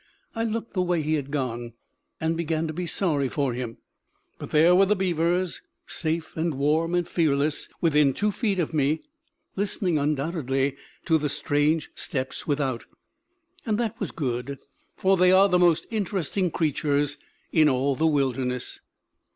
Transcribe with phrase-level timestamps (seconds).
[0.33, 1.73] I looked the way he had gone,
[2.19, 3.77] and began to be sorry for him.
[4.39, 9.01] But there were the beavers, safe and warm and fearless within two feet of me,
[9.55, 10.75] listening undoubtedly
[11.05, 12.85] to the strange steps without.
[13.63, 14.57] And that was good;
[14.97, 17.17] for they are the most interesting creatures
[17.51, 18.79] in all the wilderness.